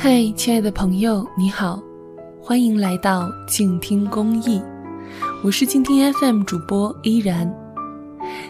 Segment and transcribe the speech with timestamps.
[0.00, 1.82] 嗨，亲爱的朋友，你好，
[2.40, 4.62] 欢迎来到静听公益，
[5.42, 7.52] 我是静听 FM 主播依然。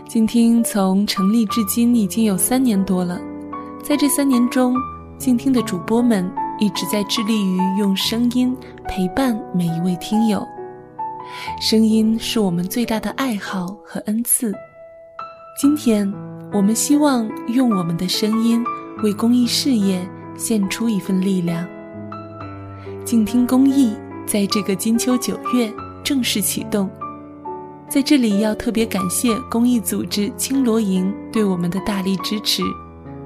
[0.07, 3.19] 静听从成立至今已经有三年多了，
[3.82, 4.77] 在这三年中，
[5.16, 6.30] 静听的主播们
[6.61, 8.55] 一直在致力于用声音
[8.87, 10.46] 陪伴每一位听友。
[11.62, 14.53] 声音是我们最大的爱好和恩赐。
[15.59, 16.12] 今天，
[16.53, 18.62] 我们希望用我们的声音
[19.03, 20.07] 为公益事业
[20.39, 21.69] 献出一份力量。
[23.05, 23.95] 静听公益
[24.27, 25.71] 在这个金秋九月
[26.03, 26.89] 正式启动。
[27.89, 32.62] 在这里要特别感谢公益组织青罗营对我们的大力支持，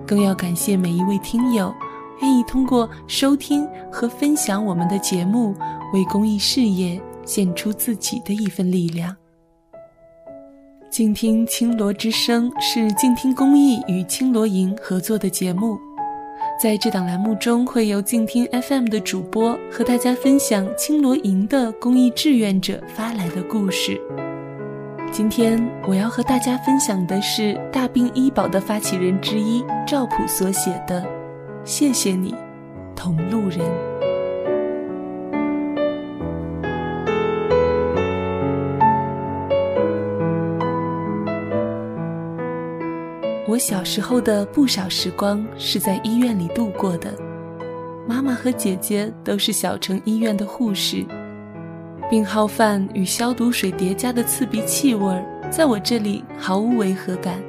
[0.06, 1.74] 更要感谢每一位听友
[2.20, 5.52] 愿意通过收听和分享我们的节目，
[5.92, 9.16] 为公益事业献出自己的一份力量。
[10.88, 15.76] 静听青罗之声是静听公益与青罗营合作的节目，
[16.62, 24.00] 在这档栏目中会由静听 FM 的主播和大家分享青罗营的公益志愿者发来的故事。
[25.10, 31.00] 今天我要和大家分享的是大病医保的发起人之一赵普所写的
[31.64, 32.32] 《谢谢你，
[32.94, 33.58] 同路人》。
[43.52, 47.14] 我小时候的不少时光是在医院里度过的，
[48.08, 51.04] 妈妈和姐姐都是小城医院的护士。
[52.10, 57.42] 病号饭与消毒水叠加的刺鼻气味，在我这里毫无违和感。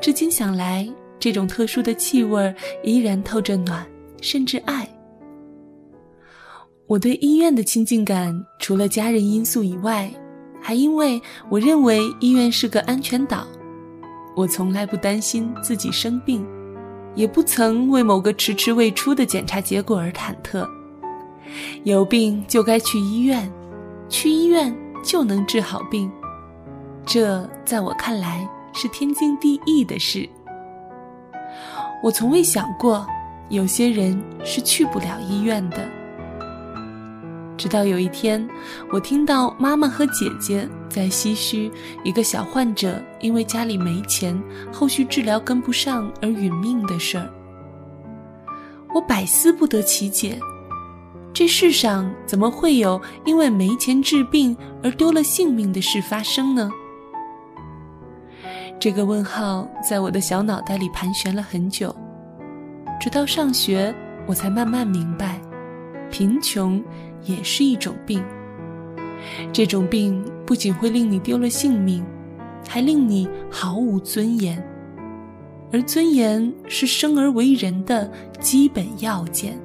[0.00, 3.86] 至今想来，这种特殊的气味依然透着暖，
[4.22, 4.88] 甚至爱。
[6.86, 10.10] 我对医院的亲近感，除了家人因素以外，
[10.58, 11.20] 还因为
[11.50, 13.46] 我认为医院是个安全岛。
[14.34, 16.44] 我从来不担心自己生病，
[17.14, 20.68] 也不曾为某个迟迟未出的检查结果而忐忑。
[21.84, 23.50] 有病就该去医院，
[24.08, 26.10] 去医院就能治好病，
[27.06, 30.28] 这在我看来是天经地义的事。
[32.02, 33.06] 我从未想过，
[33.50, 35.78] 有些人是去不了医院的。
[37.56, 38.46] 直到有一天，
[38.90, 41.68] 我听到妈妈和姐姐在唏嘘
[42.04, 44.40] 一个小患者因为家里没钱，
[44.72, 47.28] 后续治疗跟不上而殒命的事儿，
[48.94, 50.38] 我百思不得其解。
[51.32, 56.70] 这世上怎么会有因为没钱治病而丢了性命的事发生呢？
[58.78, 61.92] 这个问号在我的小脑袋里盘旋了很久，
[63.00, 63.92] 直到上学，
[64.28, 65.40] 我才慢慢明白，
[66.08, 66.80] 贫穷
[67.24, 68.22] 也是一种病。
[69.52, 72.04] 这种病不仅会令你丢了性命，
[72.68, 74.62] 还令你毫无尊严，
[75.72, 78.10] 而尊严是生而为人的
[78.40, 79.58] 基本要件。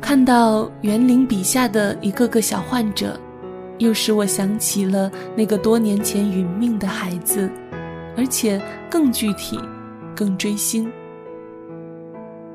[0.00, 3.18] 看到园林笔下的一个个小患者，
[3.78, 7.50] 又使我想起了那个多年前殒命的孩子，
[8.16, 8.60] 而且
[8.90, 9.58] 更具体、
[10.14, 10.90] 更锥心。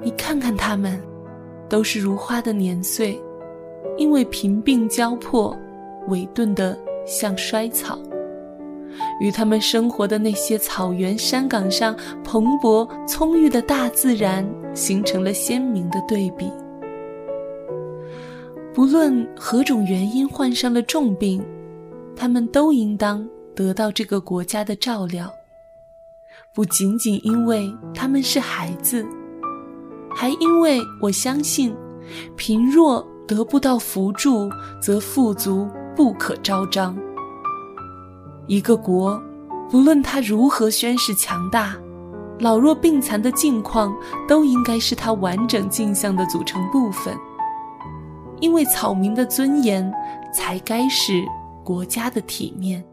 [0.02, 1.02] 你看看他们，
[1.68, 3.20] 都是如花的年岁，
[3.98, 5.56] 因为贫病交迫，
[6.10, 7.98] 萎顿的像衰草，
[9.20, 16.52] 与他们生活的那些草原山岗上蓬勃葱郁的大自然形成了鲜明的对比。
[18.74, 21.44] 不论何种原因患上了重病，
[22.16, 25.32] 他们都应当得到这个国家的照料。
[26.54, 29.06] 不仅仅因为他们是孩子，
[30.12, 31.76] 还因为我相信，
[32.36, 34.50] 贫弱得不到扶助，
[34.82, 36.98] 则富足不可昭彰。
[38.48, 39.22] 一个国，
[39.70, 41.76] 不论它如何宣示强大，
[42.40, 43.94] 老弱病残的境况
[44.28, 47.16] 都应该是它完整镜像的组成部分。
[48.40, 49.92] 因为草民的尊严，
[50.34, 51.26] 才该是
[51.64, 52.84] 国家的体面。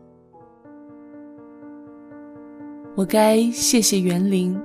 [2.96, 4.58] 我该谢谢园林，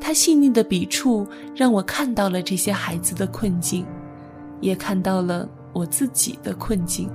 [0.00, 1.26] 他细腻的笔触
[1.56, 3.86] 让我看到了这些孩子的困境，
[4.60, 7.10] 也看到了我自己的困境。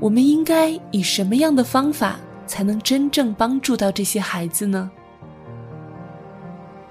[0.00, 4.90] 我们应该以什么样的方法才能真正帮助到这些孩子呢？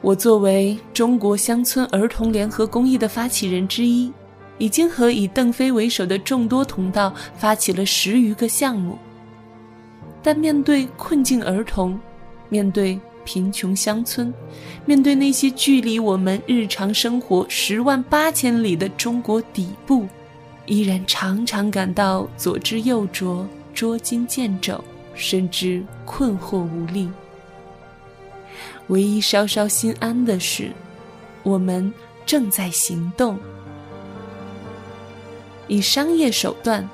[0.01, 4.11] 我作为中国乡村儿童联合公益的发起人之一，
[4.57, 8.97] 已经和以邓飞为首的众多同道发起了十余个项目。
[10.21, 11.99] 但面对困境儿童，
[12.49, 14.33] 面对贫穷乡村，
[14.85, 20.07] 面对那些距离我们日常生活十万八千里的中国底部，
[20.65, 24.83] 依然常常感到左支右绌、捉襟见肘，
[25.15, 27.09] 甚至困惑无力。
[28.87, 30.71] 唯一稍稍心安的是，
[31.41, 31.91] 我们
[32.25, 33.39] 正在行动，
[35.67, 36.87] 以商业手段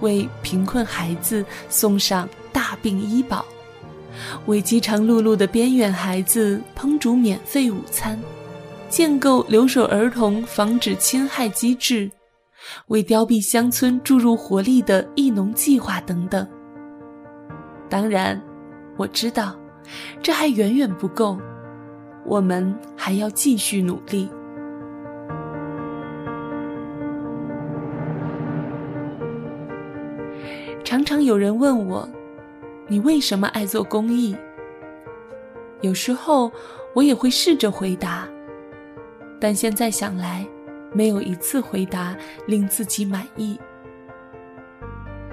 [0.00, 3.44] 为贫困孩子送上大病医保，
[4.46, 8.18] 为饥肠辘辘的边远孩子烹煮免费午餐，
[8.88, 12.10] 建构留守儿童防止侵害机制，
[12.86, 16.46] 为凋敝乡村注入活力的益农计划等等。
[17.88, 18.40] 当然，
[18.96, 19.54] 我知道。
[20.22, 21.38] 这还远远不够，
[22.24, 24.26] 我们还要继续努力。
[30.82, 32.08] 常常有人问我
[32.86, 34.36] ：“你为什么爱做公益？”
[35.82, 36.50] 有时候
[36.94, 38.26] 我也会试着回答，
[39.38, 40.46] 但现在想来，
[40.92, 42.16] 没有一次回答
[42.46, 43.58] 令自己满意。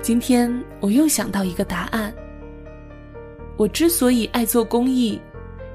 [0.02, 2.14] 今天我又想到一个答案。
[3.58, 5.22] 我之所以爱做公益，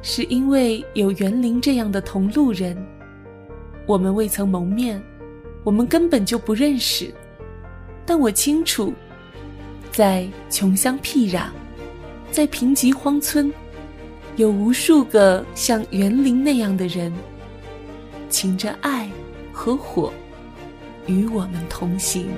[0.02, 2.76] 是因为有园林这样的同路人。
[3.86, 5.00] 我们未曾谋面，
[5.62, 7.14] 我们根本就不认识，
[8.04, 8.92] 但我清楚，
[9.92, 11.44] 在穷乡僻壤，
[12.36, 13.50] 在贫瘠荒村，
[14.36, 17.10] 有无数个像园林那样的人，
[18.28, 19.08] 擎着爱
[19.50, 20.12] 和火，
[21.06, 22.28] 与我们同行。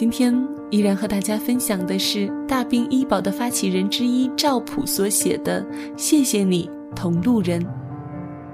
[0.00, 0.34] 今天
[0.70, 5.62] 依然和大家分享的是大病医保的发起人之一赵普所写的
[5.94, 7.62] 《谢谢你，同路人》。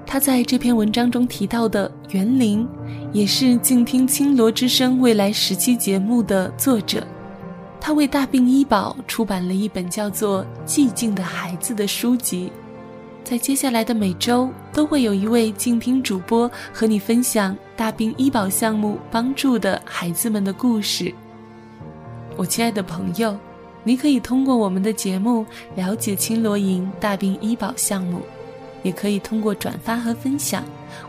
[0.05, 2.67] 他在这篇文章中提到的园林，
[3.13, 7.01] 也是静听青罗之声未来十期节目的作者。
[7.79, 12.51] 他为大病医保出版了一本叫做《寂静的孩子》的书籍。
[13.23, 21.15] 在接下来的每周，都会有一位静听主播和你分享大病医保项目帮助的孩子们的故事。
[22.37, 23.35] 我亲爱的朋友，
[23.83, 25.43] 你可以通过我们的节目
[25.75, 28.21] 了解青罗营大病医保项目，
[28.83, 30.63] 也可以通过转发和分享，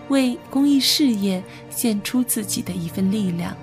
[0.09, 3.55] 为公益事业献出自己的一份力量。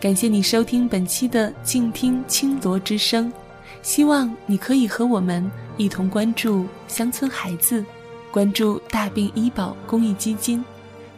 [0.00, 3.32] 感谢你收听本期的静听青罗之声，
[3.80, 7.84] 希望你可以和我们一同关注乡村孩子，
[8.32, 10.64] 关注大病医保公益基金，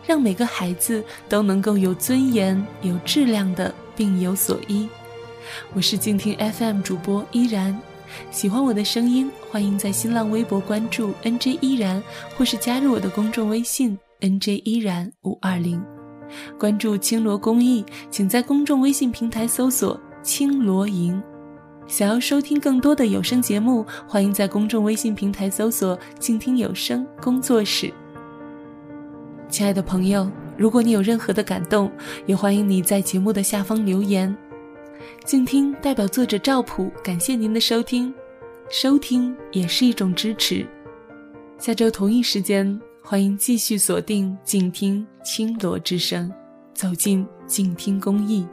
[0.07, 4.87] 让每个孩子都能够有尊严、有质量的病有所医。
[5.75, 7.79] 我是静听 FM 主播依然，
[8.31, 12.03] 喜欢我的声音，欢迎在新浪微博关注 NJ 依然，
[12.37, 15.83] 或是加入我的公众微信 NJ 依然五二零。
[16.59, 21.23] 关注青罗公益，请在公众微信平台搜索“青罗营”。
[21.89, 27.91] 想要收听更多的有声节目，欢迎在公众微信平台搜索“静听有声工作室”。
[29.49, 31.91] 亲爱的朋友，如果你有任何的感动，
[32.27, 34.37] 也欢迎你在节目的下方留言。
[35.25, 38.13] 静听代表作者赵普，感谢您的收听，
[38.71, 40.67] 收听也是一种支持。
[41.59, 46.33] 下周同一时间，欢迎继续锁定静听青罗之声，
[46.73, 48.47] 走进静听公益。